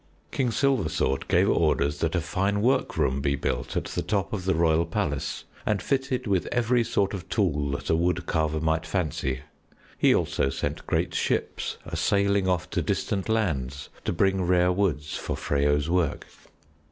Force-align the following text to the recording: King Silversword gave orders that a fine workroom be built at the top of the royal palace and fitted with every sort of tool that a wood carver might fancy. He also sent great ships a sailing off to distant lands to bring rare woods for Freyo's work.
King 0.31 0.49
Silversword 0.49 1.27
gave 1.27 1.47
orders 1.47 1.99
that 1.99 2.15
a 2.15 2.21
fine 2.21 2.63
workroom 2.63 3.21
be 3.21 3.35
built 3.35 3.77
at 3.77 3.85
the 3.85 4.01
top 4.01 4.33
of 4.33 4.45
the 4.45 4.55
royal 4.55 4.83
palace 4.87 5.43
and 5.63 5.79
fitted 5.79 6.25
with 6.25 6.47
every 6.47 6.83
sort 6.83 7.13
of 7.13 7.29
tool 7.29 7.69
that 7.73 7.87
a 7.91 7.95
wood 7.95 8.25
carver 8.25 8.59
might 8.59 8.87
fancy. 8.87 9.41
He 9.99 10.15
also 10.15 10.49
sent 10.49 10.87
great 10.87 11.13
ships 11.13 11.77
a 11.85 11.95
sailing 11.95 12.47
off 12.47 12.67
to 12.71 12.81
distant 12.81 13.29
lands 13.29 13.89
to 14.03 14.11
bring 14.11 14.41
rare 14.41 14.71
woods 14.71 15.15
for 15.17 15.37
Freyo's 15.37 15.87
work. 15.87 16.25